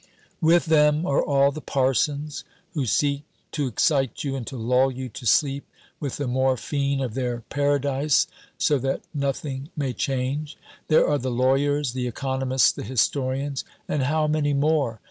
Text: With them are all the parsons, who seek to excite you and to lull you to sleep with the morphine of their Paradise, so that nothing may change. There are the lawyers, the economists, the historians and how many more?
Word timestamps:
With 0.41 0.65
them 0.65 1.05
are 1.05 1.21
all 1.23 1.51
the 1.51 1.61
parsons, 1.61 2.43
who 2.73 2.87
seek 2.87 3.21
to 3.51 3.67
excite 3.67 4.23
you 4.23 4.35
and 4.35 4.47
to 4.47 4.57
lull 4.57 4.89
you 4.89 5.09
to 5.09 5.27
sleep 5.27 5.67
with 5.99 6.17
the 6.17 6.25
morphine 6.27 7.01
of 7.01 7.13
their 7.13 7.41
Paradise, 7.51 8.25
so 8.57 8.79
that 8.79 9.01
nothing 9.13 9.69
may 9.77 9.93
change. 9.93 10.57
There 10.87 11.07
are 11.07 11.19
the 11.19 11.29
lawyers, 11.29 11.93
the 11.93 12.07
economists, 12.07 12.71
the 12.71 12.81
historians 12.81 13.63
and 13.87 14.01
how 14.01 14.25
many 14.25 14.53
more? 14.53 14.99